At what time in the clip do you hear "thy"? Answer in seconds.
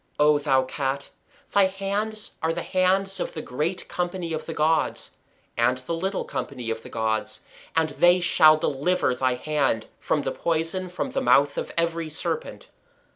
1.53-1.65, 9.13-9.35